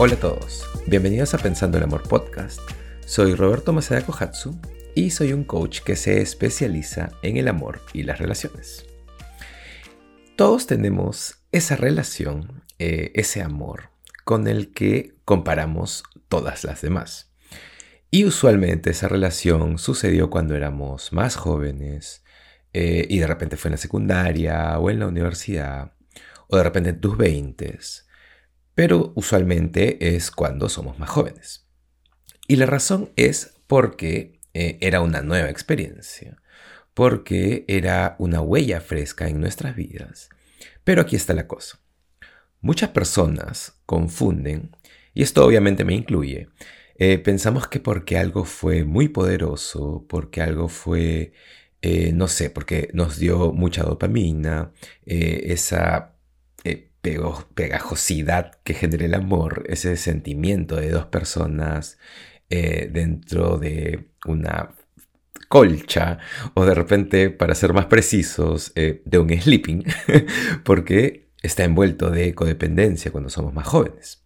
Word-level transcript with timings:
Hola 0.00 0.14
a 0.14 0.20
todos, 0.20 0.62
bienvenidos 0.86 1.34
a 1.34 1.38
Pensando 1.38 1.76
el 1.76 1.82
Amor 1.82 2.04
Podcast. 2.04 2.60
Soy 3.04 3.34
Roberto 3.34 3.72
Masada 3.72 4.06
Kohatsu 4.06 4.56
y 4.94 5.10
soy 5.10 5.32
un 5.32 5.42
coach 5.42 5.80
que 5.80 5.96
se 5.96 6.20
especializa 6.20 7.10
en 7.22 7.36
el 7.36 7.48
amor 7.48 7.80
y 7.92 8.04
las 8.04 8.20
relaciones. 8.20 8.86
Todos 10.36 10.68
tenemos 10.68 11.42
esa 11.50 11.74
relación, 11.74 12.62
eh, 12.78 13.10
ese 13.16 13.42
amor, 13.42 13.90
con 14.24 14.46
el 14.46 14.72
que 14.72 15.16
comparamos 15.24 16.04
todas 16.28 16.62
las 16.62 16.80
demás. 16.80 17.32
Y 18.08 18.24
usualmente 18.24 18.90
esa 18.90 19.08
relación 19.08 19.78
sucedió 19.78 20.30
cuando 20.30 20.54
éramos 20.54 21.12
más 21.12 21.34
jóvenes 21.34 22.22
eh, 22.72 23.04
y 23.10 23.18
de 23.18 23.26
repente 23.26 23.56
fue 23.56 23.70
en 23.70 23.72
la 23.72 23.78
secundaria 23.78 24.78
o 24.78 24.90
en 24.90 25.00
la 25.00 25.08
universidad 25.08 25.90
o 26.46 26.56
de 26.56 26.62
repente 26.62 26.90
en 26.90 27.00
tus 27.00 27.16
20 27.16 27.78
pero 28.78 29.10
usualmente 29.16 30.14
es 30.14 30.30
cuando 30.30 30.68
somos 30.68 31.00
más 31.00 31.10
jóvenes. 31.10 31.66
Y 32.46 32.54
la 32.54 32.66
razón 32.66 33.10
es 33.16 33.56
porque 33.66 34.38
eh, 34.54 34.78
era 34.80 35.00
una 35.00 35.20
nueva 35.20 35.50
experiencia, 35.50 36.36
porque 36.94 37.64
era 37.66 38.14
una 38.20 38.40
huella 38.40 38.80
fresca 38.80 39.26
en 39.26 39.40
nuestras 39.40 39.74
vidas. 39.74 40.28
Pero 40.84 41.02
aquí 41.02 41.16
está 41.16 41.34
la 41.34 41.48
cosa. 41.48 41.80
Muchas 42.60 42.90
personas 42.90 43.80
confunden, 43.84 44.70
y 45.12 45.24
esto 45.24 45.44
obviamente 45.44 45.82
me 45.84 45.94
incluye, 45.96 46.48
eh, 47.00 47.18
pensamos 47.18 47.66
que 47.66 47.80
porque 47.80 48.16
algo 48.16 48.44
fue 48.44 48.84
muy 48.84 49.08
poderoso, 49.08 50.06
porque 50.08 50.40
algo 50.40 50.68
fue, 50.68 51.32
eh, 51.82 52.12
no 52.12 52.28
sé, 52.28 52.48
porque 52.48 52.90
nos 52.92 53.18
dio 53.18 53.52
mucha 53.52 53.82
dopamina, 53.82 54.70
esa 55.04 56.14
pegajosidad 57.00 58.60
que 58.64 58.74
genera 58.74 59.04
el 59.04 59.14
amor, 59.14 59.64
ese 59.68 59.96
sentimiento 59.96 60.76
de 60.76 60.90
dos 60.90 61.06
personas 61.06 61.98
eh, 62.50 62.88
dentro 62.92 63.58
de 63.58 64.08
una 64.26 64.74
colcha 65.48 66.18
o 66.54 66.64
de 66.64 66.74
repente, 66.74 67.30
para 67.30 67.54
ser 67.54 67.72
más 67.72 67.86
precisos, 67.86 68.72
eh, 68.74 69.02
de 69.04 69.18
un 69.18 69.30
sleeping, 69.30 69.84
porque 70.64 71.30
está 71.42 71.64
envuelto 71.64 72.10
de 72.10 72.34
codependencia 72.34 73.10
cuando 73.10 73.30
somos 73.30 73.54
más 73.54 73.66
jóvenes. 73.66 74.24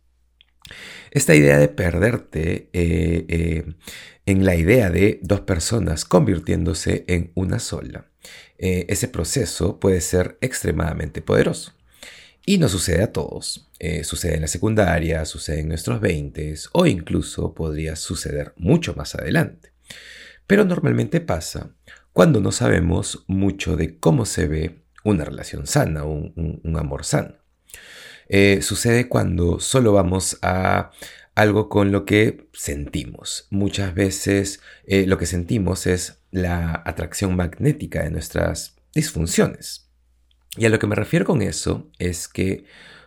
Esta 1.10 1.34
idea 1.34 1.58
de 1.58 1.68
perderte 1.68 2.70
eh, 2.72 3.74
en 4.24 4.44
la 4.44 4.54
idea 4.54 4.90
de 4.90 5.20
dos 5.22 5.40
personas 5.40 6.04
convirtiéndose 6.04 7.04
en 7.08 7.32
una 7.34 7.58
sola, 7.58 8.06
ese 8.56 9.08
proceso 9.08 9.80
puede 9.80 10.00
ser 10.00 10.38
extremadamente 10.40 11.20
poderoso. 11.20 11.74
Y 12.44 12.58
no 12.58 12.68
sucede 12.68 13.02
a 13.02 13.12
todos. 13.12 13.70
Eh, 13.78 14.04
sucede 14.04 14.34
en 14.34 14.42
la 14.42 14.48
secundaria, 14.48 15.24
sucede 15.24 15.60
en 15.60 15.68
nuestros 15.68 16.00
20 16.00 16.54
o 16.72 16.86
incluso 16.86 17.54
podría 17.54 17.96
suceder 17.96 18.52
mucho 18.56 18.94
más 18.94 19.14
adelante. 19.14 19.72
Pero 20.46 20.64
normalmente 20.64 21.20
pasa 21.20 21.74
cuando 22.12 22.40
no 22.40 22.52
sabemos 22.52 23.24
mucho 23.26 23.76
de 23.76 23.98
cómo 23.98 24.26
se 24.26 24.46
ve 24.46 24.82
una 25.04 25.24
relación 25.24 25.66
sana, 25.66 26.04
un, 26.04 26.60
amor 26.76 27.04
sano. 27.04 27.34
Eh, 28.28 28.60
sucede 28.62 29.08
cuando 29.08 29.60
solo 29.60 29.92
vamos 29.92 30.38
a 30.42 30.90
algo 31.34 31.68
con 31.68 31.92
lo 31.92 32.04
que 32.04 32.48
sentimos. 32.52 33.46
Muchas 33.50 33.94
veces 33.94 34.60
eh, 34.84 35.06
lo 35.06 35.18
que 35.18 35.26
sentimos 35.26 35.86
es 35.86 36.18
la 36.30 36.82
atracción 36.84 37.36
magnética 37.36 38.02
de 38.02 38.10
nuestras 38.10 38.76
disfunciones. 38.94 39.81
Y 40.56 40.66
a 40.66 40.68
lo 40.68 40.78
que 40.78 40.86
me 40.86 40.94
refiero 40.94 41.24
con 41.24 41.42
eso 41.42 41.90
es 41.98 42.28
que, 42.28 42.64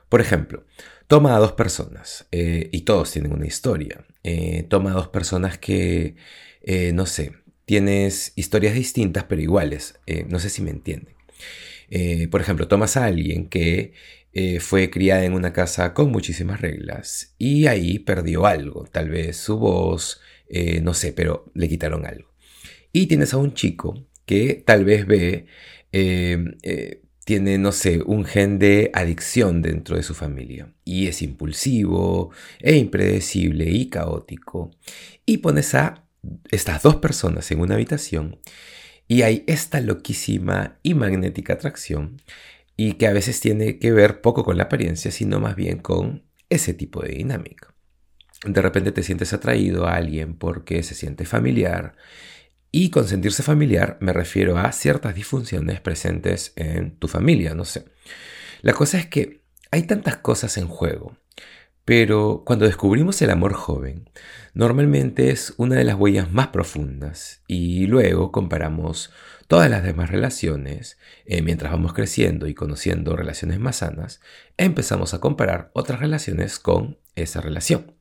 por 0.10 0.22
ejemplo, 0.22 0.66
toma 1.08 1.36
a 1.36 1.40
dos 1.40 1.54
personas 1.54 2.28
eh, 2.32 2.70
y 2.72 2.82
todos 2.82 3.12
tienen 3.12 3.34
una 3.34 3.46
historia. 3.46 4.06
Eh, 4.24 4.66
toma 4.70 4.92
a 4.92 4.96
dos 4.96 5.10
personas 5.10 5.58
que, 5.58 6.16
eh, 6.64 6.92
no 6.94 7.06
sé, 7.06 7.34
tienes 7.66 8.34
historias 8.36 8.74
distintas 8.74 9.26
pero 9.26 9.42
iguales. 9.42 10.00
no 10.28 10.40
sé 10.40 10.50
si 10.50 10.62
me 10.62 10.72
entienden. 10.72 11.16
por 12.32 12.42
ejemplo, 12.42 12.68
tomas 12.68 12.98
a 12.98 13.06
alguien 13.06 13.48
que 13.48 13.94
fue 14.60 14.90
criada 14.90 15.24
en 15.24 15.34
una 15.34 15.54
casa 15.54 15.94
con 15.94 16.12
muchísimas 16.12 16.60
reglas 16.62 17.36
y 17.38 17.68
ahí 17.68 18.00
perdió 18.00 18.46
algo, 18.46 18.86
tal 18.92 19.10
vez 19.10 19.38
su 19.38 19.58
voz, 19.58 20.22
no 20.82 20.94
sé, 20.94 21.14
pero 21.14 21.52
le 21.54 21.70
quitaron 21.70 22.06
algo. 22.06 22.30
Y 22.92 23.08
tienes 23.08 23.34
a 23.34 23.38
un 23.38 23.54
chico 23.54 24.08
que 24.26 24.64
tal 24.66 24.86
vez 24.86 25.06
ve 25.08 25.48
tiene, 27.26 27.58
no 27.58 27.72
sé, 27.72 28.02
un 28.06 28.24
gen 28.24 28.60
de 28.60 28.92
adicción 28.94 29.62
dentro 29.62 29.98
de 29.98 30.04
su 30.04 30.14
familia 30.14 30.72
y 30.86 31.08
es 31.08 31.22
impulsivo 31.24 32.30
e 32.60 32.78
impredecible 32.78 33.70
y 33.70 33.90
caótico. 33.90 34.72
Y 35.26 35.40
pones 35.40 35.74
a 35.74 36.06
estas 36.52 36.84
dos 36.84 36.98
personas 36.98 37.50
en 37.52 37.60
una 37.60 37.76
habitación 37.76 38.40
y 39.08 39.24
hay 39.24 39.44
esta 39.48 39.82
loquísima 39.82 40.78
y 40.84 40.94
magnética 40.94 41.54
atracción 41.54 42.22
y 42.78 42.94
que 42.94 43.08
a 43.08 43.14
veces 43.14 43.40
tiene 43.40 43.80
que 43.80 43.92
ver 43.92 44.22
poco 44.22 44.44
con 44.44 44.58
la 44.58 44.64
apariencia, 44.64 45.12
sino 45.12 45.40
más 45.40 45.56
bien 45.56 45.80
con 45.80 46.24
ese 46.50 46.76
tipo 46.76 47.02
de 47.02 47.10
dinámica. 47.10 47.74
De 48.46 48.62
repente 48.62 48.92
te 48.92 49.02
sientes 49.02 49.34
atraído 49.34 49.88
a 49.88 49.96
alguien 49.96 50.36
porque 50.36 50.84
se 50.84 50.94
siente 50.94 51.26
familiar 51.26 51.96
y 52.78 52.90
con 52.90 53.08
sentirse 53.08 53.42
familiar 53.42 53.98
me 54.02 54.12
refiero 54.12 54.58
a 54.58 54.70
ciertas 54.74 55.16
disfunciones 55.16 55.80
presentes 55.80 56.52
en 56.58 56.98
tu 56.98 57.08
familia, 57.08 57.56
no 57.56 57.64
sé. 57.64 57.86
La 58.64 58.74
cosa 58.74 58.98
es 58.98 59.06
que 59.06 59.44
hay 59.72 59.84
tantas 59.84 60.18
cosas 60.18 60.58
en 60.58 60.68
juego, 60.68 61.16
pero 61.86 62.44
cuando 62.46 62.66
descubrimos 62.66 63.22
el 63.22 63.30
amor 63.30 63.54
joven, 63.54 64.10
normalmente 64.54 65.30
es 65.30 65.54
una 65.56 65.78
de 65.78 65.86
las 65.86 65.96
huellas 65.96 66.34
más 66.34 66.48
profundas 66.50 67.44
y 67.48 67.88
luego 67.88 68.34
comparamos 68.34 69.10
todas 69.48 69.70
las 69.70 69.82
demás 69.82 70.10
relaciones, 70.10 70.98
eh, 71.26 71.42
mientras 71.42 71.72
vamos 71.72 71.94
creciendo 71.94 72.46
y 72.46 72.56
conociendo 72.56 73.16
relaciones 73.16 73.58
más 73.58 73.78
sanas, 73.78 74.20
empezamos 74.58 75.14
a 75.14 75.22
comparar 75.22 75.72
otras 75.72 76.02
relaciones 76.02 76.60
con 76.60 76.98
esa 77.16 77.40
relación. 77.40 77.94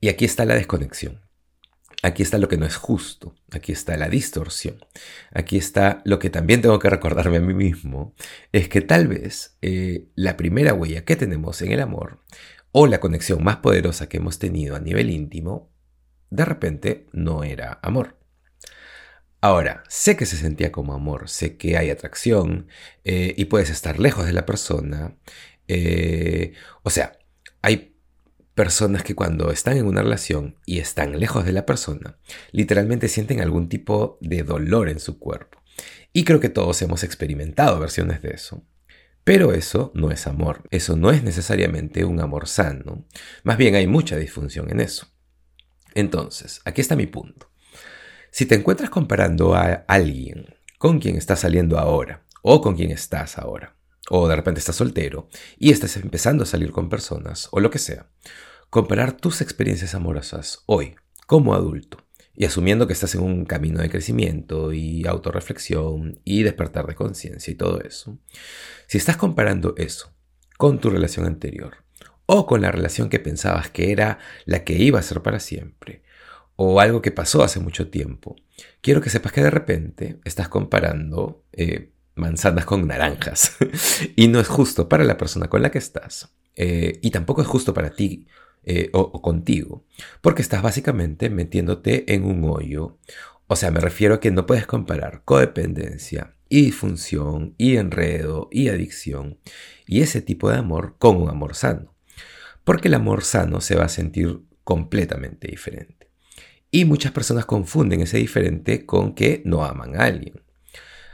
Y 0.00 0.08
aquí 0.08 0.24
está 0.24 0.46
la 0.46 0.54
desconexión. 0.54 1.20
Aquí 2.02 2.22
está 2.22 2.38
lo 2.38 2.48
que 2.48 2.56
no 2.56 2.64
es 2.64 2.76
justo, 2.76 3.34
aquí 3.50 3.72
está 3.72 3.96
la 3.98 4.08
distorsión, 4.08 4.78
aquí 5.32 5.58
está 5.58 6.00
lo 6.04 6.18
que 6.18 6.30
también 6.30 6.62
tengo 6.62 6.78
que 6.78 6.88
recordarme 6.88 7.36
a 7.36 7.40
mí 7.40 7.52
mismo, 7.52 8.14
es 8.52 8.68
que 8.68 8.80
tal 8.80 9.06
vez 9.06 9.58
eh, 9.60 10.06
la 10.14 10.38
primera 10.38 10.72
huella 10.72 11.04
que 11.04 11.16
tenemos 11.16 11.60
en 11.60 11.72
el 11.72 11.80
amor 11.80 12.20
o 12.72 12.86
la 12.86 13.00
conexión 13.00 13.44
más 13.44 13.56
poderosa 13.56 14.08
que 14.08 14.16
hemos 14.16 14.38
tenido 14.38 14.76
a 14.76 14.80
nivel 14.80 15.10
íntimo, 15.10 15.70
de 16.30 16.44
repente 16.44 17.06
no 17.12 17.44
era 17.44 17.80
amor. 17.82 18.18
Ahora, 19.42 19.84
sé 19.88 20.16
que 20.16 20.26
se 20.26 20.36
sentía 20.36 20.70
como 20.70 20.92
amor, 20.92 21.28
sé 21.28 21.56
que 21.56 21.76
hay 21.76 21.90
atracción 21.90 22.68
eh, 23.04 23.34
y 23.36 23.46
puedes 23.46 23.70
estar 23.70 23.98
lejos 23.98 24.26
de 24.26 24.34
la 24.34 24.44
persona. 24.44 25.16
Eh, 25.66 26.52
o 26.82 26.90
sea, 26.90 27.18
hay 27.62 27.89
personas 28.54 29.02
que 29.02 29.14
cuando 29.14 29.50
están 29.50 29.76
en 29.76 29.86
una 29.86 30.02
relación 30.02 30.56
y 30.66 30.78
están 30.78 31.18
lejos 31.18 31.44
de 31.44 31.52
la 31.52 31.66
persona, 31.66 32.18
literalmente 32.52 33.08
sienten 33.08 33.40
algún 33.40 33.68
tipo 33.68 34.18
de 34.20 34.42
dolor 34.42 34.88
en 34.88 35.00
su 35.00 35.18
cuerpo. 35.18 35.58
Y 36.12 36.24
creo 36.24 36.40
que 36.40 36.48
todos 36.48 36.82
hemos 36.82 37.04
experimentado 37.04 37.78
versiones 37.78 38.22
de 38.22 38.30
eso. 38.30 38.64
Pero 39.24 39.52
eso 39.52 39.92
no 39.94 40.10
es 40.10 40.26
amor, 40.26 40.62
eso 40.70 40.96
no 40.96 41.10
es 41.10 41.22
necesariamente 41.22 42.04
un 42.04 42.20
amor 42.20 42.48
sano. 42.48 43.06
Más 43.44 43.58
bien 43.58 43.74
hay 43.74 43.86
mucha 43.86 44.16
disfunción 44.16 44.70
en 44.70 44.80
eso. 44.80 45.06
Entonces, 45.94 46.60
aquí 46.64 46.80
está 46.80 46.96
mi 46.96 47.06
punto. 47.06 47.50
Si 48.30 48.46
te 48.46 48.54
encuentras 48.54 48.90
comparando 48.90 49.54
a 49.54 49.84
alguien 49.88 50.54
con 50.78 50.98
quien 51.00 51.16
estás 51.16 51.40
saliendo 51.40 51.78
ahora 51.78 52.24
o 52.42 52.60
con 52.60 52.76
quien 52.76 52.90
estás 52.90 53.38
ahora, 53.38 53.76
o 54.10 54.28
de 54.28 54.36
repente 54.36 54.58
estás 54.58 54.76
soltero 54.76 55.28
y 55.58 55.70
estás 55.70 55.96
empezando 55.96 56.42
a 56.42 56.46
salir 56.46 56.72
con 56.72 56.88
personas 56.88 57.48
o 57.52 57.60
lo 57.60 57.70
que 57.70 57.78
sea, 57.78 58.10
comparar 58.68 59.12
tus 59.12 59.40
experiencias 59.40 59.94
amorosas 59.94 60.62
hoy, 60.66 60.96
como 61.26 61.54
adulto, 61.54 61.98
y 62.34 62.44
asumiendo 62.44 62.86
que 62.86 62.92
estás 62.92 63.14
en 63.14 63.22
un 63.22 63.44
camino 63.44 63.80
de 63.80 63.88
crecimiento 63.88 64.72
y 64.72 65.06
autorreflexión 65.06 66.20
y 66.24 66.42
despertar 66.42 66.86
de 66.86 66.96
conciencia 66.96 67.52
y 67.52 67.54
todo 67.54 67.80
eso, 67.80 68.18
si 68.88 68.98
estás 68.98 69.16
comparando 69.16 69.74
eso 69.76 70.12
con 70.58 70.80
tu 70.80 70.90
relación 70.90 71.26
anterior 71.26 71.76
o 72.26 72.46
con 72.46 72.62
la 72.62 72.72
relación 72.72 73.10
que 73.10 73.20
pensabas 73.20 73.70
que 73.70 73.92
era 73.92 74.18
la 74.44 74.64
que 74.64 74.74
iba 74.74 74.98
a 74.98 75.02
ser 75.02 75.22
para 75.22 75.38
siempre, 75.38 76.02
o 76.56 76.80
algo 76.80 77.00
que 77.00 77.12
pasó 77.12 77.42
hace 77.42 77.60
mucho 77.60 77.88
tiempo, 77.90 78.36
quiero 78.80 79.00
que 79.00 79.08
sepas 79.08 79.32
que 79.32 79.42
de 79.42 79.50
repente 79.50 80.20
estás 80.24 80.48
comparando 80.48 81.44
eh, 81.52 81.92
manzanas 82.14 82.64
con 82.64 82.86
naranjas 82.86 83.56
y 84.16 84.28
no 84.28 84.40
es 84.40 84.48
justo 84.48 84.88
para 84.88 85.04
la 85.04 85.16
persona 85.16 85.48
con 85.48 85.62
la 85.62 85.70
que 85.70 85.78
estás 85.78 86.32
eh, 86.56 86.98
y 87.02 87.10
tampoco 87.10 87.42
es 87.42 87.48
justo 87.48 87.72
para 87.72 87.90
ti 87.90 88.26
eh, 88.64 88.90
o, 88.92 89.22
contigo, 89.22 89.86
porque 90.20 90.42
estás 90.42 90.62
básicamente 90.62 91.30
metiéndote 91.30 92.12
en 92.14 92.24
un 92.24 92.44
hoyo. 92.44 92.98
O 93.46 93.56
sea, 93.56 93.70
me 93.70 93.80
refiero 93.80 94.16
a 94.16 94.20
que 94.20 94.30
no 94.30 94.44
puedes 94.44 94.66
comparar 94.66 95.22
codependencia 95.24 96.36
y 96.50 96.62
disfunción 96.66 97.54
y 97.56 97.76
enredo 97.76 98.48
y 98.50 98.68
adicción 98.68 99.38
y 99.86 100.02
ese 100.02 100.20
tipo 100.20 100.50
de 100.50 100.58
amor 100.58 100.96
con 100.98 101.16
un 101.16 101.30
amor 101.30 101.54
sano. 101.54 101.94
porque 102.64 102.88
el 102.88 102.94
amor 102.94 103.24
sano 103.24 103.60
se 103.62 103.74
va 103.74 103.84
a 103.86 103.88
sentir 103.88 104.42
completamente 104.62 105.48
diferente. 105.48 106.10
Y 106.70 106.84
muchas 106.84 107.12
personas 107.12 107.46
confunden 107.46 108.02
ese 108.02 108.18
diferente 108.18 108.84
con 108.86 109.14
que 109.14 109.42
no 109.44 109.64
aman 109.64 109.96
a 109.98 110.04
alguien. 110.04 110.42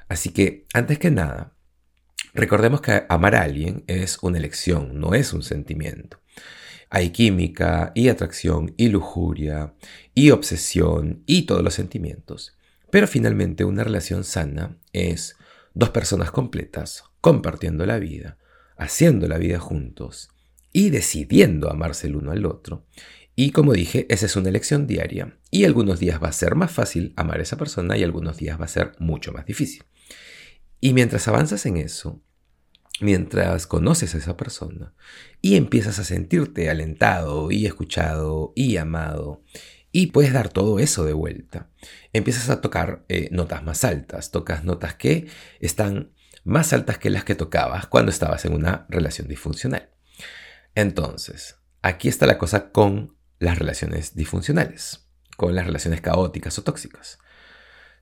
Así 0.08 0.30
que, 0.30 0.66
antes 0.72 0.98
que 0.98 1.10
nada, 1.10 1.54
recordemos 2.34 2.80
que 2.80 3.04
amar 3.08 3.34
a 3.34 3.42
alguien 3.42 3.84
es 3.86 4.18
una 4.22 4.38
elección, 4.38 5.00
no 5.00 5.14
es 5.14 5.32
un 5.32 5.42
sentimiento. 5.42 6.20
Hay 6.90 7.10
química 7.10 7.92
y 7.94 8.08
atracción 8.08 8.74
y 8.76 8.88
lujuria 8.88 9.74
y 10.14 10.30
obsesión 10.30 11.22
y 11.26 11.42
todos 11.42 11.62
los 11.62 11.74
sentimientos. 11.74 12.56
Pero 12.90 13.08
finalmente 13.08 13.64
una 13.64 13.82
relación 13.82 14.22
sana 14.22 14.78
es 14.92 15.36
dos 15.74 15.90
personas 15.90 16.30
completas 16.30 17.04
compartiendo 17.20 17.84
la 17.86 17.98
vida, 17.98 18.38
haciendo 18.76 19.26
la 19.26 19.38
vida 19.38 19.58
juntos 19.58 20.30
y 20.72 20.90
decidiendo 20.90 21.70
amarse 21.70 22.06
el 22.06 22.16
uno 22.16 22.30
al 22.30 22.46
otro. 22.46 22.86
Y 23.38 23.50
como 23.50 23.74
dije, 23.74 24.06
esa 24.08 24.24
es 24.24 24.34
una 24.34 24.48
elección 24.48 24.86
diaria. 24.86 25.38
Y 25.50 25.66
algunos 25.66 26.00
días 26.00 26.22
va 26.22 26.28
a 26.28 26.32
ser 26.32 26.54
más 26.54 26.72
fácil 26.72 27.12
amar 27.16 27.38
a 27.38 27.42
esa 27.42 27.58
persona 27.58 27.96
y 27.98 28.02
algunos 28.02 28.38
días 28.38 28.58
va 28.58 28.64
a 28.64 28.68
ser 28.68 28.92
mucho 28.98 29.30
más 29.30 29.44
difícil. 29.44 29.84
Y 30.80 30.94
mientras 30.94 31.28
avanzas 31.28 31.66
en 31.66 31.76
eso, 31.76 32.22
mientras 33.00 33.66
conoces 33.66 34.14
a 34.14 34.18
esa 34.18 34.38
persona 34.38 34.94
y 35.42 35.56
empiezas 35.56 35.98
a 35.98 36.04
sentirte 36.04 36.70
alentado 36.70 37.50
y 37.50 37.66
escuchado 37.66 38.54
y 38.56 38.78
amado 38.78 39.42
y 39.92 40.08
puedes 40.08 40.32
dar 40.32 40.48
todo 40.48 40.78
eso 40.78 41.04
de 41.04 41.12
vuelta, 41.12 41.68
empiezas 42.14 42.48
a 42.48 42.62
tocar 42.62 43.04
eh, 43.10 43.28
notas 43.32 43.62
más 43.62 43.84
altas, 43.84 44.30
tocas 44.30 44.64
notas 44.64 44.94
que 44.94 45.28
están 45.60 46.12
más 46.42 46.72
altas 46.72 46.96
que 46.96 47.10
las 47.10 47.24
que 47.24 47.34
tocabas 47.34 47.86
cuando 47.86 48.10
estabas 48.10 48.46
en 48.46 48.54
una 48.54 48.86
relación 48.88 49.28
disfuncional. 49.28 49.90
Entonces, 50.74 51.56
aquí 51.82 52.08
está 52.08 52.26
la 52.26 52.38
cosa 52.38 52.70
con 52.70 53.16
las 53.38 53.58
relaciones 53.58 54.14
disfuncionales, 54.14 55.08
con 55.36 55.54
las 55.54 55.66
relaciones 55.66 56.00
caóticas 56.00 56.58
o 56.58 56.62
tóxicas. 56.62 57.18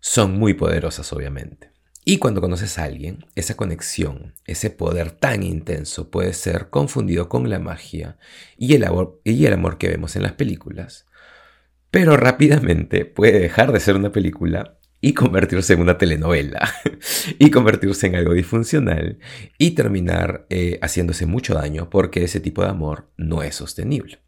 Son 0.01 0.39
muy 0.39 0.55
poderosas, 0.55 1.13
obviamente. 1.13 1.73
Y 2.05 2.19
cuando 2.19 2.43
conoces 2.43 2.79
a 2.79 2.85
alguien, 2.85 3.25
esa 3.35 3.57
conexión, 3.57 4.35
ese 4.47 4.69
poder 4.69 5.11
tan 5.13 5.43
intenso 5.43 6.11
puede 6.11 6.35
ser 6.35 6.69
confundido 6.69 7.31
con 7.31 7.49
la 7.49 7.59
magia 7.59 8.19
y 8.59 8.75
el, 8.75 8.85
amor, 8.85 9.21
y 9.25 9.47
el 9.47 9.55
amor 9.55 9.79
que 9.79 9.89
vemos 9.89 10.15
en 10.15 10.23
las 10.23 10.33
películas, 10.33 11.07
pero 11.91 12.19
rápidamente 12.19 13.07
puede 13.07 13.39
dejar 13.39 13.73
de 13.73 13.81
ser 13.81 13.97
una 13.97 14.13
película 14.13 14.79
y 15.01 15.15
convertirse 15.15 15.75
en 15.75 15.81
una 15.81 15.97
telenovela 15.97 16.71
y 17.39 17.51
convertirse 17.51 18.07
en 18.07 18.17
algo 18.17 18.35
disfuncional 18.35 19.19
y 19.57 19.71
terminar 19.71 20.47
eh, 20.51 20.79
haciéndose 20.83 21.25
mucho 21.25 21.55
daño 21.55 21.89
porque 21.89 22.25
ese 22.25 22.41
tipo 22.41 22.63
de 22.63 22.69
amor 22.69 23.11
no 23.17 23.43
es 23.43 23.55
sostenible. 23.55 24.24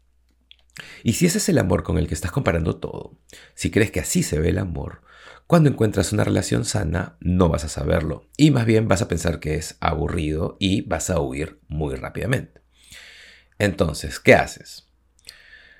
Y 1.03 1.13
si 1.13 1.25
ese 1.25 1.37
es 1.39 1.49
el 1.49 1.57
amor 1.57 1.83
con 1.83 1.97
el 1.97 2.07
que 2.07 2.13
estás 2.13 2.31
comparando 2.31 2.77
todo, 2.77 3.17
si 3.55 3.71
crees 3.71 3.91
que 3.91 3.99
así 3.99 4.23
se 4.23 4.39
ve 4.39 4.49
el 4.49 4.57
amor, 4.57 5.01
cuando 5.47 5.69
encuentras 5.69 6.11
una 6.11 6.25
relación 6.25 6.65
sana, 6.65 7.15
no 7.21 7.47
vas 7.47 7.63
a 7.63 7.69
saberlo 7.69 8.29
y 8.35 8.51
más 8.51 8.65
bien 8.65 8.87
vas 8.87 9.01
a 9.01 9.07
pensar 9.07 9.39
que 9.39 9.55
es 9.55 9.77
aburrido 9.79 10.57
y 10.59 10.81
vas 10.81 11.09
a 11.09 11.21
huir 11.21 11.59
muy 11.67 11.95
rápidamente. 11.95 12.61
Entonces, 13.57 14.19
¿qué 14.19 14.35
haces? 14.35 14.89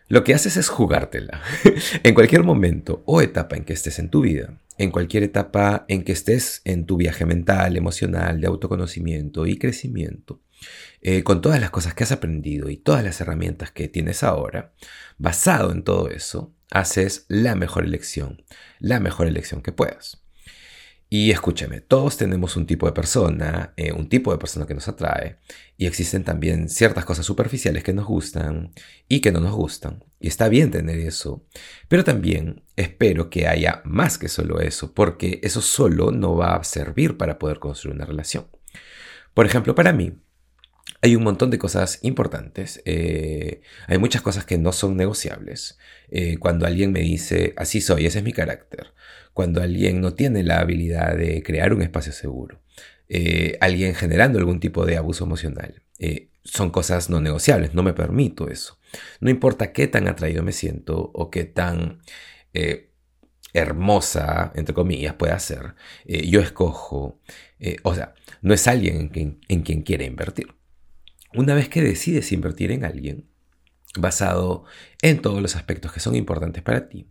Lo 0.08 0.24
que 0.24 0.34
haces 0.34 0.56
es 0.56 0.70
jugártela. 0.70 1.42
en 2.04 2.14
cualquier 2.14 2.44
momento 2.44 3.04
o 3.06 3.22
etapa 3.22 3.58
en 3.58 3.66
que 3.66 3.74
estés 3.74 4.00
en 4.00 4.10
tu 4.10 4.22
vida, 4.22 4.58
en 4.78 4.90
cualquier 4.90 5.24
etapa 5.24 5.86
en 5.90 6.04
que 6.04 6.14
estés 6.14 6.62
en 6.64 6.86
tu 6.86 6.96
viaje 6.96 7.26
mental, 7.26 7.76
emocional, 7.76 8.40
de 8.40 8.48
autoconocimiento 8.48 9.46
y 9.48 9.58
crecimiento, 9.58 10.42
eh, 11.02 11.24
con 11.24 11.42
todas 11.42 11.60
las 11.60 11.70
cosas 11.70 11.94
que 11.94 12.04
has 12.04 12.12
aprendido 12.12 12.70
y 12.70 12.78
todas 12.78 13.04
las 13.04 13.22
herramientas 13.22 13.72
que 13.72 13.88
tienes 13.88 14.24
ahora, 14.24 14.74
basado 15.18 15.72
en 15.72 15.84
todo 15.84 16.10
eso, 16.10 16.54
haces 16.72 17.26
la 17.28 17.56
mejor 17.56 17.86
elección, 17.86 18.44
la 18.80 19.00
mejor 19.00 19.28
elección 19.28 19.62
que 19.62 19.72
puedas. 19.72 20.24
Y 21.10 21.32
escúchame, 21.32 21.80
todos 21.80 22.18
tenemos 22.18 22.58
un 22.58 22.66
tipo 22.66 22.86
de 22.86 22.92
persona, 22.92 23.74
eh, 23.78 23.94
un 23.94 24.10
tipo 24.10 24.34
de 24.34 24.38
persona 24.38 24.68
que 24.68 24.74
nos 24.74 24.90
atrae, 24.90 25.38
y 25.78 25.86
existen 25.86 26.26
también 26.26 26.68
ciertas 26.68 27.06
cosas 27.06 27.26
superficiales 27.26 27.82
que 27.86 27.94
nos 27.94 28.06
gustan 28.06 28.74
y 29.08 29.22
que 29.22 29.32
no 29.32 29.40
nos 29.40 29.54
gustan. 29.54 30.04
Y 30.20 30.28
está 30.28 30.50
bien 30.50 30.70
tener 30.70 31.00
eso, 31.00 31.46
pero 31.88 32.04
también 32.04 32.64
espero 32.76 33.30
que 33.30 33.48
haya 33.48 33.82
más 33.86 34.18
que 34.18 34.28
solo 34.28 34.60
eso, 34.60 34.94
porque 34.94 35.40
eso 35.44 35.62
solo 35.62 36.12
no 36.12 36.36
va 36.36 36.58
a 36.58 36.64
servir 36.66 37.16
para 37.16 37.40
poder 37.40 37.60
construir 37.60 37.96
una 37.96 38.06
relación. 38.06 38.48
Por 39.34 39.46
ejemplo, 39.46 39.76
para 39.76 39.94
mí, 39.94 40.12
hay 41.02 41.16
un 41.16 41.24
montón 41.24 41.50
de 41.50 41.60
cosas 41.60 42.00
importantes. 42.02 42.82
Eh, 42.86 43.62
hay 43.88 43.98
muchas 43.98 44.22
cosas 44.22 44.46
que 44.46 44.58
no 44.58 44.72
son 44.72 44.98
negociables. 44.98 45.78
Eh, 46.10 46.38
cuando 46.38 46.66
alguien 46.66 46.92
me 46.92 47.02
dice, 47.02 47.54
así 47.58 47.82
soy, 47.82 48.06
ese 48.06 48.20
es 48.20 48.24
mi 48.24 48.34
carácter. 48.34 48.94
Cuando 49.34 49.62
alguien 49.62 50.02
no 50.02 50.14
tiene 50.14 50.44
la 50.44 50.60
habilidad 50.60 51.16
de 51.16 51.44
crear 51.44 51.74
un 51.74 51.82
espacio 51.82 52.12
seguro. 52.12 52.62
Eh, 53.10 53.58
alguien 53.62 53.96
generando 53.96 54.40
algún 54.40 54.60
tipo 54.60 54.86
de 54.86 54.98
abuso 54.98 55.26
emocional. 55.26 55.84
son 56.44 56.72
cosas 56.72 57.10
no 57.10 57.20
negociables, 57.22 57.74
no 57.74 57.84
me 57.84 57.94
permito 57.94 58.50
eso. 58.50 58.80
No 59.20 59.30
importa 59.30 59.74
qué 59.74 59.88
tan 59.88 60.08
atraído 60.08 60.44
me 60.44 60.54
siento 60.54 61.12
o 61.14 61.30
qué 61.30 61.44
tan 61.46 62.02
hermosa, 63.54 64.52
entre 64.56 64.74
comillas, 64.74 65.16
pueda 65.16 65.38
ser, 65.40 65.76
yo 66.06 66.40
escojo, 66.40 67.20
o 67.84 67.96
sea, 67.96 68.14
no 68.42 68.54
es 68.54 68.68
alguien 68.68 69.12
en 69.48 69.62
quien 69.62 69.82
quiere 69.84 70.06
invertir. 70.06 70.57
Una 71.34 71.54
vez 71.56 71.70
que 71.70 71.82
decides 71.82 72.32
invertir 72.32 72.72
en 72.72 72.86
alguien, 72.86 73.26
basado 73.98 74.66
en 75.02 75.22
todos 75.22 75.42
los 75.42 75.56
aspectos 75.56 75.92
que 75.92 76.00
son 76.00 76.16
importantes 76.16 76.64
para 76.64 76.88
ti, 76.88 77.10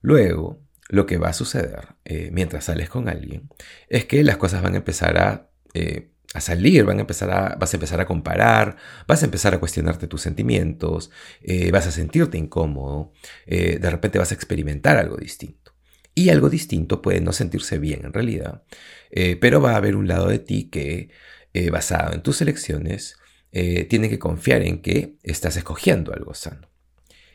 luego 0.00 0.60
lo 0.88 1.06
que 1.06 1.16
va 1.16 1.28
a 1.28 1.32
suceder 1.32 1.94
eh, 2.04 2.30
mientras 2.32 2.64
sales 2.64 2.90
con 2.90 3.08
alguien 3.08 3.48
es 3.88 4.04
que 4.04 4.22
las 4.24 4.36
cosas 4.36 4.62
van 4.62 4.74
a 4.74 4.78
empezar 4.78 5.16
a, 5.16 5.50
eh, 5.74 6.10
salir, 6.38 6.84
van 6.84 6.98
a 6.98 7.02
empezar 7.02 7.30
a, 7.30 7.56
vas 7.56 7.72
a 7.72 7.76
empezar 7.76 8.00
a 8.00 8.06
comparar, 8.06 8.76
vas 9.06 9.22
a 9.22 9.26
empezar 9.26 9.54
a 9.54 9.60
cuestionarte 9.60 10.06
tus 10.06 10.22
sentimientos, 10.22 11.10
eh, 11.42 11.70
vas 11.70 11.86
a 11.86 11.92
sentirte 11.92 12.38
incómodo, 12.38 13.12
de 13.46 13.90
repente 13.90 14.18
vas 14.18 14.32
a 14.32 14.34
experimentar 14.34 14.96
algo 14.96 15.16
distinto. 15.16 15.74
Y 16.14 16.30
algo 16.30 16.50
distinto 16.50 17.00
puede 17.00 17.20
no 17.20 17.32
sentirse 17.32 17.78
bien 17.78 18.04
en 18.04 18.12
realidad, 18.12 18.62
pero 19.40 19.60
va 19.60 19.72
a 19.72 19.76
haber 19.76 19.94
un 19.96 20.08
lado 20.08 20.28
de 20.28 20.38
ti 20.38 20.68
que, 20.70 21.10
basado 21.70 22.14
en 22.14 22.22
tus 22.22 22.40
elecciones, 22.40 23.16
eh, 23.52 23.84
tiene 23.84 24.08
que 24.08 24.18
confiar 24.18 24.62
en 24.62 24.80
que 24.80 25.16
estás 25.22 25.56
escogiendo 25.56 26.12
algo 26.12 26.34
sano. 26.34 26.68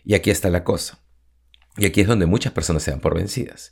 Y 0.03 0.15
aquí 0.15 0.31
está 0.31 0.49
la 0.49 0.63
cosa. 0.63 0.99
Y 1.77 1.85
aquí 1.85 2.01
es 2.01 2.07
donde 2.07 2.25
muchas 2.25 2.53
personas 2.53 2.83
se 2.83 2.91
dan 2.91 2.99
por 2.99 3.15
vencidas. 3.15 3.71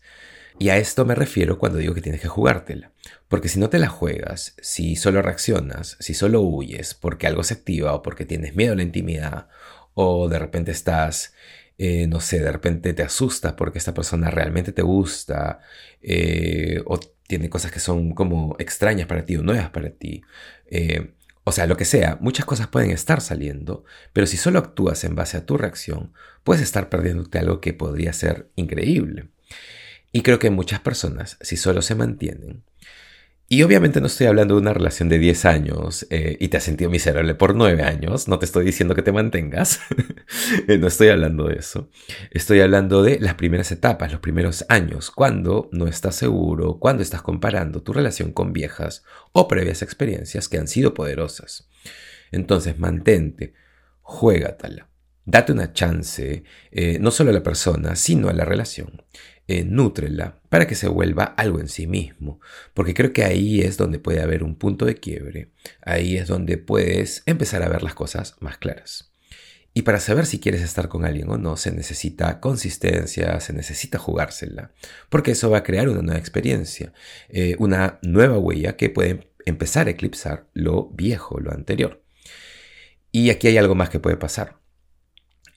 Y 0.57 0.69
a 0.69 0.77
esto 0.77 1.05
me 1.05 1.15
refiero 1.15 1.57
cuando 1.57 1.79
digo 1.79 1.93
que 1.93 2.01
tienes 2.01 2.21
que 2.21 2.27
jugártela. 2.27 2.91
Porque 3.27 3.49
si 3.49 3.59
no 3.59 3.69
te 3.69 3.79
la 3.79 3.87
juegas, 3.87 4.55
si 4.61 4.95
solo 4.95 5.21
reaccionas, 5.21 5.97
si 5.99 6.13
solo 6.13 6.41
huyes 6.41 6.93
porque 6.93 7.27
algo 7.27 7.43
se 7.43 7.55
activa 7.55 7.93
o 7.93 8.01
porque 8.01 8.25
tienes 8.25 8.55
miedo 8.55 8.73
a 8.73 8.75
la 8.75 8.83
intimidad 8.83 9.47
o 9.93 10.29
de 10.29 10.39
repente 10.39 10.71
estás, 10.71 11.33
eh, 11.77 12.07
no 12.07 12.21
sé, 12.21 12.39
de 12.39 12.51
repente 12.51 12.93
te 12.93 13.03
asustas 13.03 13.53
porque 13.53 13.79
esta 13.79 13.93
persona 13.93 14.29
realmente 14.29 14.71
te 14.71 14.81
gusta 14.81 15.59
eh, 16.01 16.81
o 16.85 16.99
tiene 16.99 17.49
cosas 17.49 17.71
que 17.71 17.79
son 17.79 18.13
como 18.13 18.55
extrañas 18.59 19.07
para 19.07 19.25
ti 19.25 19.35
o 19.35 19.41
nuevas 19.41 19.71
para 19.71 19.89
ti. 19.89 20.21
O 21.47 21.51
sea, 21.51 21.67
lo 21.67 21.77
que 21.77 21.85
sea, 21.85 22.17
muchas 22.21 22.45
cosas 22.45 22.67
pueden 22.67 22.89
estar 22.89 23.21
saliendo, 23.21 23.85
pero 24.13 24.25
si 24.25 24.35
solo 24.35 24.57
actúas 24.57 25.03
en 25.03 25.15
base 25.15 25.37
a 25.37 25.45
tu 25.45 25.57
reacción, 25.57 26.11
puedes 26.43 26.63
estar 26.63 26.89
perdiéndote 26.89 27.37
algo 27.37 27.61
que 27.61 27.71
podría 27.71 28.13
ser 28.13 28.49
increíble. 28.55 29.29
Y 30.11 30.23
creo 30.23 30.39
que 30.39 30.49
muchas 30.49 30.79
personas, 30.79 31.37
si 31.41 31.55
solo 31.55 31.83
se 31.83 31.93
mantienen 31.93 32.63
y 33.47 33.61
obviamente 33.61 34.01
no 34.01 34.07
estoy 34.07 34.25
hablando 34.25 34.55
de 34.55 34.61
una 34.61 34.73
relación 34.73 35.07
de 35.07 35.19
10 35.19 35.45
años 35.45 36.07
eh, 36.09 36.35
y 36.39 36.47
te 36.47 36.57
has 36.57 36.63
sentido 36.63 36.89
miserable 36.89 37.35
por 37.35 37.53
9 37.53 37.83
años, 37.83 38.27
no 38.27 38.39
te 38.39 38.45
estoy 38.45 38.65
diciendo 38.65 38.95
que 38.95 39.03
te 39.03 39.11
mantengas, 39.11 39.81
eh, 40.67 40.79
no 40.79 40.87
estoy 40.87 41.09
hablando 41.09 41.47
de 41.47 41.57
eso, 41.57 41.89
estoy 42.31 42.61
hablando 42.61 43.03
de 43.03 43.19
las 43.19 43.35
primeras 43.35 43.71
etapas, 43.71 44.11
los 44.11 44.21
primeros 44.21 44.65
años, 44.67 45.11
cuando 45.11 45.69
no 45.71 45.85
estás 45.87 46.15
seguro, 46.15 46.79
cuando 46.79 47.03
estás 47.03 47.21
comparando 47.21 47.83
tu 47.83 47.93
relación 47.93 48.31
con 48.31 48.51
viejas 48.51 49.03
o 49.31 49.47
previas 49.47 49.83
experiencias 49.83 50.49
que 50.49 50.57
han 50.57 50.67
sido 50.67 50.95
poderosas. 50.95 51.69
Entonces 52.31 52.79
mantente, 52.79 53.53
juégatela, 54.01 54.89
date 55.25 55.51
una 55.51 55.73
chance, 55.73 56.43
eh, 56.71 56.99
no 56.99 57.11
solo 57.11 57.31
a 57.31 57.33
la 57.33 57.43
persona, 57.43 57.95
sino 57.95 58.29
a 58.29 58.33
la 58.33 58.45
relación 58.45 59.03
eh, 59.47 59.63
nútrela 59.63 60.41
para 60.49 60.65
que 60.65 60.73
se 60.73 60.87
vuelva 60.87 61.23
algo 61.23 61.59
en 61.59 61.67
sí 61.67 61.85
mismo, 61.85 62.39
porque 62.73 62.95
creo 62.95 63.13
que 63.13 63.23
ahí 63.23 63.61
es 63.61 63.77
donde 63.77 63.99
puede 63.99 64.21
haber 64.21 64.43
un 64.43 64.55
punto 64.55 64.85
de 64.85 64.95
quiebre, 64.95 65.51
ahí 65.81 66.17
es 66.17 66.27
donde 66.27 66.57
puedes 66.57 67.21
empezar 67.27 67.61
a 67.61 67.69
ver 67.69 67.83
las 67.83 67.93
cosas 67.93 68.37
más 68.39 68.57
claras. 68.57 69.11
Y 69.77 69.81
para 69.81 69.99
saber 69.99 70.25
si 70.25 70.39
quieres 70.39 70.61
estar 70.61 70.87
con 70.87 71.05
alguien 71.05 71.29
o 71.29 71.37
no, 71.37 71.57
se 71.57 71.71
necesita 71.71 72.39
consistencia, 72.39 73.39
se 73.41 73.53
necesita 73.53 73.99
jugársela, 73.99 74.71
porque 75.09 75.31
eso 75.31 75.49
va 75.49 75.59
a 75.59 75.63
crear 75.63 75.89
una 75.89 76.01
nueva 76.01 76.17
experiencia, 76.17 76.93
eh, 77.29 77.55
una 77.59 77.99
nueva 78.01 78.39
huella 78.39 78.77
que 78.77 78.89
puede 78.89 79.31
empezar 79.45 79.87
a 79.87 79.91
eclipsar 79.91 80.47
lo 80.53 80.89
viejo, 80.89 81.39
lo 81.39 81.51
anterior. 81.51 82.01
Y 83.11 83.29
aquí 83.29 83.47
hay 83.47 83.57
algo 83.57 83.75
más 83.75 83.89
que 83.89 83.99
puede 83.99 84.17
pasar. 84.17 84.64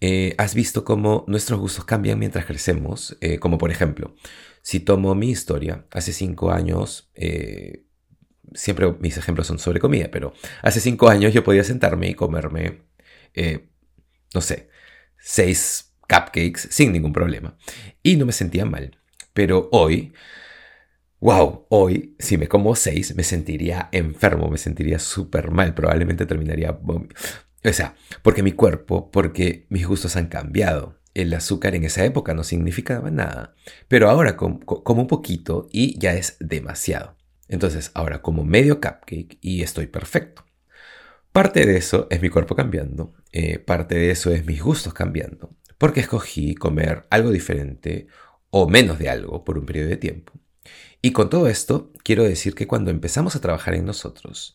Eh, 0.00 0.34
has 0.38 0.54
visto 0.54 0.84
cómo 0.84 1.24
nuestros 1.26 1.58
gustos 1.58 1.84
cambian 1.84 2.18
mientras 2.18 2.46
crecemos, 2.46 3.16
eh, 3.20 3.38
como 3.38 3.58
por 3.58 3.70
ejemplo, 3.70 4.14
si 4.62 4.80
tomo 4.80 5.14
mi 5.14 5.30
historia, 5.30 5.86
hace 5.90 6.12
cinco 6.12 6.52
años, 6.52 7.10
eh, 7.14 7.84
siempre 8.54 8.92
mis 9.00 9.16
ejemplos 9.16 9.46
son 9.46 9.58
sobre 9.58 9.80
comida, 9.80 10.08
pero 10.10 10.32
hace 10.62 10.80
cinco 10.80 11.08
años 11.08 11.32
yo 11.34 11.44
podía 11.44 11.64
sentarme 11.64 12.08
y 12.08 12.14
comerme, 12.14 12.82
no 14.34 14.40
sé, 14.40 14.68
seis 15.18 15.94
cupcakes 16.08 16.68
sin 16.70 16.92
ningún 16.92 17.12
problema. 17.12 17.56
Y 18.02 18.16
no 18.16 18.26
me 18.26 18.32
sentía 18.32 18.64
mal. 18.64 18.98
Pero 19.32 19.68
hoy, 19.72 20.12
wow, 21.20 21.66
hoy 21.68 22.16
si 22.18 22.38
me 22.38 22.48
como 22.48 22.74
seis 22.74 23.14
me 23.14 23.22
sentiría 23.22 23.88
enfermo, 23.92 24.50
me 24.50 24.58
sentiría 24.58 24.98
súper 24.98 25.50
mal, 25.50 25.74
probablemente 25.74 26.26
terminaría... 26.26 26.78
O 27.64 27.72
sea, 27.72 27.96
porque 28.22 28.42
mi 28.42 28.52
cuerpo, 28.52 29.10
porque 29.10 29.66
mis 29.68 29.86
gustos 29.86 30.16
han 30.16 30.28
cambiado. 30.28 30.98
El 31.14 31.34
azúcar 31.34 31.74
en 31.74 31.84
esa 31.84 32.04
época 32.04 32.32
no 32.34 32.44
significaba 32.44 33.10
nada, 33.10 33.54
pero 33.88 34.08
ahora 34.08 34.36
como, 34.36 34.60
un 34.86 35.06
poquito 35.08 35.68
y 35.72 35.98
ya 35.98 36.14
es 36.14 36.36
demasiado. 36.38 37.16
Entonces 37.48 37.90
ahora 37.94 38.22
como 38.22 38.44
medio 38.44 38.76
cupcake 38.76 39.38
y 39.40 39.62
estoy 39.62 39.88
perfecto. 39.88 40.44
Parte 41.32 41.66
de 41.66 41.76
eso 41.76 42.06
es 42.10 42.22
mi 42.22 42.28
cuerpo 42.28 42.54
cambiando, 42.54 43.14
eh, 43.32 43.58
parte 43.58 43.96
de 43.96 44.10
eso 44.10 44.30
es 44.30 44.46
mis 44.46 44.62
gustos 44.62 44.94
cambiando, 44.94 45.56
porque 45.76 46.00
escogí 46.00 46.54
comer 46.54 47.06
algo 47.10 47.30
diferente 47.30 48.06
o 48.50 48.68
menos 48.68 48.98
de 48.98 49.08
algo 49.08 49.44
por 49.44 49.58
un 49.58 49.66
periodo 49.66 49.88
de 49.88 49.96
tiempo. 49.96 50.32
Y 51.02 51.12
con 51.12 51.30
todo 51.30 51.48
esto, 51.48 51.92
quiero 52.04 52.24
decir 52.24 52.54
que 52.54 52.66
cuando 52.66 52.90
empezamos 52.90 53.34
a 53.34 53.40
trabajar 53.40 53.74
en 53.74 53.86
nosotros 53.86 54.54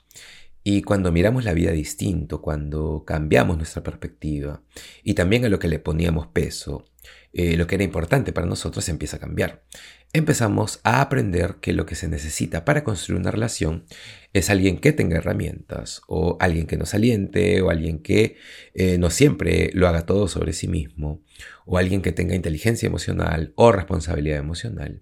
y 0.64 0.82
cuando 0.82 1.12
miramos 1.12 1.44
la 1.44 1.54
vida 1.54 1.72
distinto, 1.72 2.42
cuando 2.42 3.04
cambiamos 3.06 3.58
nuestra 3.58 3.84
perspectiva 3.84 4.64
y 5.04 5.14
también 5.14 5.44
a 5.46 5.50
lo 5.50 5.60
que 5.60 5.68
le 5.68 5.80
poníamos 5.80 6.28
peso, 6.28 6.86
eh, 7.34 7.58
lo 7.58 7.68
que 7.68 7.76
era 7.76 7.84
importante 7.84 8.32
para 8.32 8.48
nosotros 8.48 8.88
empieza 8.88 9.18
a 9.18 9.20
cambiar. 9.20 9.66
Empezamos 10.14 10.80
a 10.84 11.02
aprender 11.02 11.56
que 11.60 11.74
lo 11.74 11.86
que 11.86 11.96
se 11.96 12.08
necesita 12.08 12.64
para 12.64 12.84
construir 12.84 13.20
una 13.20 13.32
relación 13.32 13.86
es 14.32 14.50
alguien 14.50 14.78
que 14.78 14.94
tenga 14.94 15.18
herramientas 15.18 16.02
o 16.08 16.38
alguien 16.40 16.68
que 16.68 16.78
nos 16.78 16.94
aliente 16.94 17.62
o 17.62 17.70
alguien 17.70 18.00
que 18.00 18.38
eh, 18.74 18.98
no 19.00 19.10
siempre 19.10 19.72
lo 19.74 19.88
haga 19.88 20.06
todo 20.06 20.28
sobre 20.28 20.54
sí 20.54 20.68
mismo 20.68 21.24
o 21.66 21.78
alguien 21.78 22.02
que 22.02 22.12
tenga 22.12 22.36
inteligencia 22.36 22.88
emocional 22.88 23.54
o 23.56 23.72
responsabilidad 23.72 24.38
emocional 24.38 25.02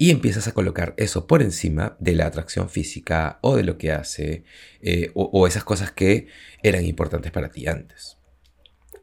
y 0.00 0.10
empiezas 0.10 0.48
a 0.48 0.52
colocar 0.52 0.94
eso 0.96 1.26
por 1.26 1.42
encima 1.42 1.94
de 2.00 2.14
la 2.14 2.24
atracción 2.24 2.70
física 2.70 3.38
o 3.42 3.54
de 3.54 3.64
lo 3.64 3.76
que 3.76 3.92
hace 3.92 4.44
eh, 4.80 5.10
o, 5.12 5.46
esas 5.46 5.62
cosas 5.62 5.92
que 5.92 6.26
eran 6.62 6.86
importantes 6.86 7.30
para 7.30 7.50
ti 7.50 7.66
antes. 7.66 8.16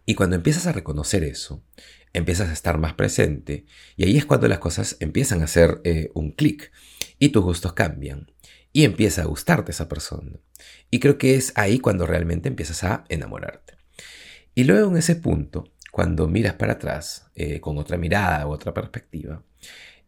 Y 0.07 0.15
cuando 0.15 0.35
empiezas 0.35 0.65
a 0.65 0.71
reconocer 0.71 1.23
eso, 1.23 1.63
empiezas 2.13 2.49
a 2.49 2.53
estar 2.53 2.79
más 2.79 2.95
presente 2.95 3.65
y 3.95 4.05
ahí 4.05 4.17
es 4.17 4.25
cuando 4.25 4.47
las 4.47 4.57
cosas 4.57 4.97
empiezan 4.99 5.41
a 5.41 5.43
hacer 5.43 5.81
eh, 5.83 6.09
un 6.15 6.31
clic 6.31 6.71
y 7.19 7.29
tus 7.29 7.43
gustos 7.43 7.73
cambian 7.73 8.31
y 8.73 8.83
empieza 8.83 9.21
a 9.21 9.25
gustarte 9.25 9.73
esa 9.73 9.87
persona. 9.87 10.39
Y 10.89 10.99
creo 10.99 11.19
que 11.19 11.35
es 11.35 11.53
ahí 11.53 11.77
cuando 11.77 12.07
realmente 12.07 12.49
empiezas 12.49 12.83
a 12.83 13.05
enamorarte. 13.09 13.75
Y 14.55 14.63
luego 14.63 14.89
en 14.89 14.97
ese 14.97 15.15
punto, 15.15 15.65
cuando 15.91 16.27
miras 16.27 16.55
para 16.55 16.73
atrás 16.73 17.29
eh, 17.35 17.59
con 17.59 17.77
otra 17.77 17.97
mirada 17.97 18.47
u 18.47 18.49
otra 18.49 18.73
perspectiva, 18.73 19.43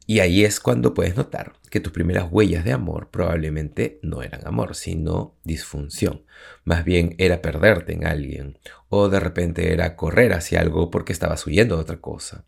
y 0.09 0.21
ahí 0.21 0.43
es 0.43 0.59
cuando 0.59 0.95
puedes 0.95 1.15
notar 1.15 1.53
que 1.69 1.79
tus 1.79 1.93
primeras 1.93 2.31
huellas 2.31 2.65
de 2.65 2.73
amor 2.73 3.11
probablemente 3.11 3.99
no 4.01 4.23
eran 4.23 4.41
amor, 4.47 4.73
sino 4.73 5.37
disfunción. 5.43 6.25
Más 6.63 6.83
bien 6.83 7.13
era 7.19 7.43
perderte 7.43 7.93
en 7.93 8.07
alguien, 8.07 8.57
o 8.87 9.07
de 9.07 9.19
repente 9.19 9.71
era 9.71 9.95
correr 9.95 10.33
hacia 10.33 10.61
algo 10.61 10.89
porque 10.89 11.13
estabas 11.13 11.45
huyendo 11.45 11.75
de 11.75 11.83
otra 11.83 12.01
cosa, 12.01 12.47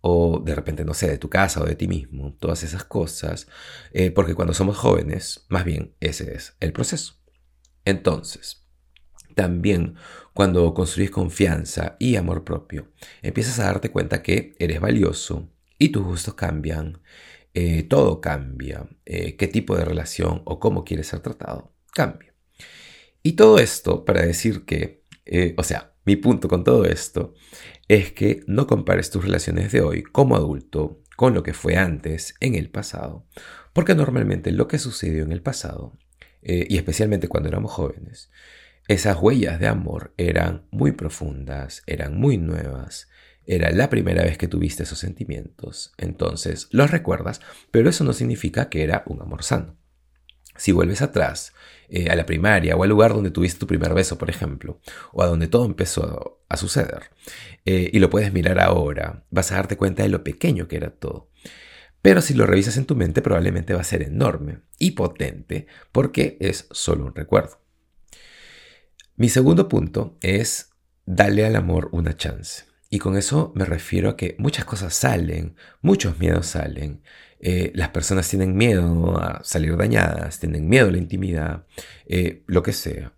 o 0.00 0.38
de 0.38 0.54
repente, 0.54 0.84
no 0.84 0.94
sé, 0.94 1.08
de 1.08 1.18
tu 1.18 1.28
casa 1.28 1.60
o 1.60 1.66
de 1.66 1.74
ti 1.74 1.88
mismo, 1.88 2.36
todas 2.38 2.62
esas 2.62 2.84
cosas, 2.84 3.48
eh, 3.92 4.12
porque 4.12 4.36
cuando 4.36 4.54
somos 4.54 4.76
jóvenes, 4.76 5.46
más 5.48 5.64
bien 5.64 5.96
ese 5.98 6.36
es 6.36 6.54
el 6.60 6.72
proceso. 6.72 7.14
Entonces, 7.84 8.68
también 9.34 9.96
cuando 10.32 10.72
construyes 10.74 11.10
confianza 11.10 11.96
y 11.98 12.14
amor 12.14 12.44
propio, 12.44 12.92
empiezas 13.20 13.58
a 13.58 13.64
darte 13.64 13.90
cuenta 13.90 14.22
que 14.22 14.54
eres 14.60 14.80
valioso, 14.80 15.48
y 15.80 15.88
tus 15.88 16.04
gustos 16.04 16.34
cambian, 16.34 17.00
eh, 17.54 17.82
todo 17.82 18.20
cambia, 18.20 18.86
eh, 19.06 19.36
qué 19.36 19.48
tipo 19.48 19.76
de 19.76 19.84
relación 19.84 20.42
o 20.44 20.60
cómo 20.60 20.84
quieres 20.84 21.08
ser 21.08 21.20
tratado 21.20 21.74
cambia. 21.92 22.34
Y 23.22 23.32
todo 23.32 23.58
esto 23.58 24.04
para 24.04 24.22
decir 24.22 24.64
que, 24.66 25.02
eh, 25.24 25.54
o 25.56 25.64
sea, 25.64 25.94
mi 26.04 26.16
punto 26.16 26.48
con 26.48 26.64
todo 26.64 26.84
esto 26.84 27.34
es 27.88 28.12
que 28.12 28.44
no 28.46 28.66
compares 28.66 29.10
tus 29.10 29.24
relaciones 29.24 29.72
de 29.72 29.80
hoy 29.80 30.02
como 30.02 30.36
adulto 30.36 31.02
con 31.16 31.32
lo 31.34 31.42
que 31.42 31.54
fue 31.54 31.76
antes 31.76 32.34
en 32.40 32.54
el 32.54 32.70
pasado, 32.70 33.26
porque 33.72 33.94
normalmente 33.94 34.52
lo 34.52 34.68
que 34.68 34.78
sucedió 34.78 35.24
en 35.24 35.32
el 35.32 35.42
pasado, 35.42 35.98
y 36.42 36.78
especialmente 36.78 37.28
cuando 37.28 37.50
éramos 37.50 37.72
jóvenes, 37.72 38.30
esas 38.88 39.18
huellas 39.20 39.60
de 39.60 39.66
amor 39.66 40.14
eran 40.16 40.66
muy 40.70 40.92
profundas, 40.92 41.82
eran 41.86 42.18
muy 42.18 42.38
nuevas, 42.38 43.08
era 43.50 43.72
la 43.72 43.90
primera 43.90 44.22
vez 44.22 44.38
que 44.38 44.46
tuviste 44.46 44.84
esos 44.84 45.00
sentimientos, 45.00 45.92
entonces 45.98 46.68
los 46.70 46.92
recuerdas, 46.92 47.40
pero 47.72 47.90
eso 47.90 48.04
no 48.04 48.12
significa 48.12 48.68
que 48.68 48.84
era 48.84 49.02
un 49.06 49.20
amor 49.20 49.42
sano. 49.42 49.76
Si 50.56 50.70
vuelves 50.70 51.02
atrás, 51.02 51.52
eh, 51.88 52.10
a 52.10 52.14
la 52.14 52.26
primaria 52.26 52.76
o 52.76 52.84
al 52.84 52.90
lugar 52.90 53.12
donde 53.12 53.32
tuviste 53.32 53.58
tu 53.58 53.66
primer 53.66 53.92
beso, 53.92 54.18
por 54.18 54.30
ejemplo, 54.30 54.80
o 55.12 55.22
a 55.22 55.26
donde 55.26 55.48
todo 55.48 55.64
empezó 55.64 56.44
a 56.48 56.56
suceder, 56.56 57.10
eh, 57.64 57.90
y 57.92 57.98
lo 57.98 58.08
puedes 58.08 58.32
mirar 58.32 58.60
ahora, 58.60 59.24
vas 59.30 59.50
a 59.50 59.56
darte 59.56 59.76
cuenta 59.76 60.04
de 60.04 60.10
lo 60.10 60.22
pequeño 60.22 60.68
que 60.68 60.76
era 60.76 60.90
todo. 60.90 61.30
Pero 62.02 62.20
si 62.20 62.34
lo 62.34 62.46
revisas 62.46 62.76
en 62.76 62.86
tu 62.86 62.94
mente, 62.94 63.20
probablemente 63.20 63.74
va 63.74 63.80
a 63.80 63.84
ser 63.84 64.02
enorme 64.02 64.60
y 64.78 64.92
potente, 64.92 65.66
porque 65.90 66.36
es 66.40 66.68
solo 66.70 67.06
un 67.06 67.16
recuerdo. 67.16 67.60
Mi 69.16 69.28
segundo 69.28 69.68
punto 69.68 70.16
es 70.20 70.70
darle 71.04 71.44
al 71.44 71.56
amor 71.56 71.88
una 71.90 72.16
chance. 72.16 72.69
Y 72.92 72.98
con 72.98 73.16
eso 73.16 73.52
me 73.54 73.64
refiero 73.64 74.10
a 74.10 74.16
que 74.16 74.34
muchas 74.38 74.64
cosas 74.64 74.92
salen, 74.94 75.54
muchos 75.80 76.18
miedos 76.18 76.46
salen. 76.46 77.02
Eh, 77.38 77.70
las 77.76 77.90
personas 77.90 78.28
tienen 78.28 78.56
miedo 78.56 79.16
a 79.16 79.42
salir 79.44 79.76
dañadas, 79.76 80.40
tienen 80.40 80.68
miedo 80.68 80.88
a 80.88 80.90
la 80.90 80.98
intimidad, 80.98 81.66
eh, 82.06 82.42
lo 82.48 82.64
que 82.64 82.72
sea. 82.72 83.14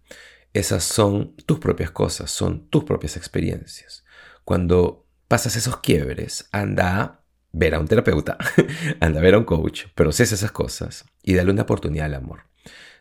Esas 0.52 0.84
son 0.84 1.34
tus 1.46 1.58
propias 1.58 1.90
cosas, 1.90 2.30
son 2.30 2.68
tus 2.68 2.84
propias 2.84 3.16
experiencias. 3.16 4.04
Cuando 4.44 5.06
pasas 5.26 5.56
esos 5.56 5.78
quiebres, 5.78 6.50
anda 6.52 7.00
a 7.00 7.24
ver 7.52 7.74
a 7.74 7.80
un 7.80 7.88
terapeuta, 7.88 8.36
anda 9.00 9.20
a 9.20 9.22
ver 9.22 9.34
a 9.34 9.38
un 9.38 9.44
coach, 9.44 9.86
procesa 9.94 10.34
esas 10.34 10.52
cosas 10.52 11.06
y 11.22 11.32
dale 11.32 11.50
una 11.50 11.62
oportunidad 11.62 12.06
al 12.06 12.14
amor. 12.16 12.40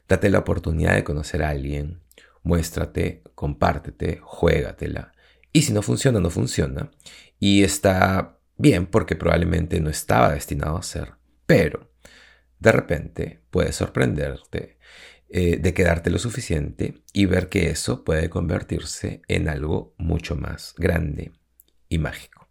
Date 0.07 0.29
la 0.29 0.39
oportunidad 0.39 0.95
de 0.95 1.03
conocer 1.03 1.43
a 1.43 1.49
alguien, 1.49 1.99
muéstrate, 2.43 3.23
compártete, 3.35 4.19
juégatela 4.23 5.11
y 5.53 5.63
si 5.63 5.73
no 5.73 5.81
funciona, 5.81 6.19
no 6.19 6.29
funciona. 6.29 6.91
Y 7.39 7.63
está 7.63 8.39
bien 8.57 8.85
porque 8.85 9.15
probablemente 9.15 9.79
no 9.81 9.89
estaba 9.89 10.33
destinado 10.33 10.77
a 10.77 10.83
ser. 10.83 11.13
Pero 11.45 11.91
de 12.59 12.71
repente 12.71 13.41
puede 13.49 13.73
sorprenderte 13.73 14.77
eh, 15.29 15.57
de 15.57 15.73
quedarte 15.73 16.09
lo 16.09 16.19
suficiente 16.19 17.03
y 17.13 17.25
ver 17.25 17.49
que 17.49 17.69
eso 17.69 18.03
puede 18.03 18.29
convertirse 18.29 19.21
en 19.27 19.49
algo 19.49 19.95
mucho 19.97 20.35
más 20.35 20.73
grande 20.77 21.31
y 21.89 21.97
mágico. 21.97 22.47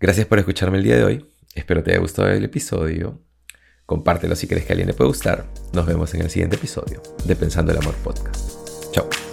Gracias 0.00 0.26
por 0.26 0.38
escucharme 0.38 0.78
el 0.78 0.84
día 0.84 0.96
de 0.96 1.04
hoy. 1.04 1.26
Espero 1.54 1.82
te 1.82 1.90
haya 1.90 2.00
gustado 2.00 2.28
el 2.30 2.44
episodio. 2.44 3.22
Compártelo 3.84 4.34
si 4.36 4.46
crees 4.46 4.64
que 4.64 4.72
a 4.72 4.74
alguien 4.74 4.88
le 4.88 4.94
puede 4.94 5.08
gustar. 5.08 5.46
Nos 5.72 5.86
vemos 5.86 6.14
en 6.14 6.22
el 6.22 6.30
siguiente 6.30 6.56
episodio 6.56 7.02
de 7.24 7.36
Pensando 7.36 7.72
el 7.72 7.78
Amor 7.78 7.94
Podcast. 7.96 8.92
Chao. 8.92 9.31